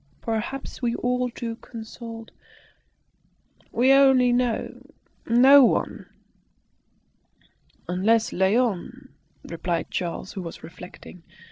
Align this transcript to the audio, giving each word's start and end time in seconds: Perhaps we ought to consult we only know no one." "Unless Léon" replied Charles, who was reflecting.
Perhaps 0.21 0.81
we 0.81 0.95
ought 0.95 1.35
to 1.35 1.57
consult 1.57 2.31
we 3.71 3.91
only 3.93 4.33
know 4.33 4.89
no 5.27 5.63
one." 5.63 6.07
"Unless 7.87 8.31
Léon" 8.31 9.09
replied 9.43 9.91
Charles, 9.91 10.33
who 10.33 10.41
was 10.41 10.63
reflecting. 10.63 11.21